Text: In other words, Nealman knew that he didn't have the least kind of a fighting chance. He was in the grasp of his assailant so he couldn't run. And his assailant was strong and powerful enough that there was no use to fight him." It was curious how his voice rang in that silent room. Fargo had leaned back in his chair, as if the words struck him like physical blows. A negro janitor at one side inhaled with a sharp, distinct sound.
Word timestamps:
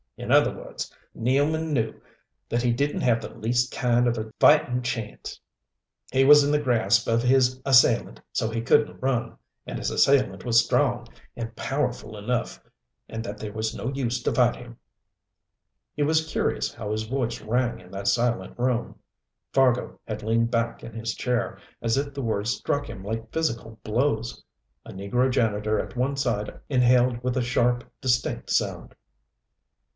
In 0.17 0.31
other 0.31 0.55
words, 0.55 0.91
Nealman 1.15 1.71
knew 1.73 1.99
that 2.49 2.61
he 2.61 2.71
didn't 2.71 3.01
have 3.01 3.21
the 3.21 3.29
least 3.35 3.71
kind 3.71 4.07
of 4.07 4.17
a 4.17 4.31
fighting 4.39 4.81
chance. 4.83 5.39
He 6.11 6.23
was 6.25 6.43
in 6.43 6.51
the 6.51 6.61
grasp 6.61 7.07
of 7.07 7.21
his 7.23 7.59
assailant 7.65 8.19
so 8.31 8.49
he 8.49 8.61
couldn't 8.61 8.99
run. 9.01 9.37
And 9.65 9.77
his 9.79 9.89
assailant 9.89 10.43
was 10.45 10.63
strong 10.63 11.07
and 11.35 11.55
powerful 11.55 12.17
enough 12.17 12.63
that 13.09 13.37
there 13.39 13.51
was 13.53 13.75
no 13.75 13.89
use 13.89 14.21
to 14.23 14.33
fight 14.33 14.55
him." 14.55 14.77
It 15.97 16.03
was 16.03 16.27
curious 16.27 16.73
how 16.73 16.91
his 16.91 17.03
voice 17.03 17.41
rang 17.41 17.79
in 17.79 17.91
that 17.91 18.07
silent 18.07 18.57
room. 18.59 18.95
Fargo 19.53 19.99
had 20.07 20.23
leaned 20.23 20.51
back 20.51 20.83
in 20.83 20.93
his 20.93 21.15
chair, 21.15 21.59
as 21.81 21.95
if 21.95 22.13
the 22.13 22.21
words 22.23 22.51
struck 22.51 22.87
him 22.87 23.03
like 23.03 23.31
physical 23.31 23.79
blows. 23.83 24.43
A 24.85 24.91
negro 24.93 25.29
janitor 25.31 25.79
at 25.79 25.95
one 25.95 26.15
side 26.15 26.59
inhaled 26.69 27.23
with 27.23 27.37
a 27.37 27.43
sharp, 27.43 27.83
distinct 28.01 28.51
sound. 28.51 28.95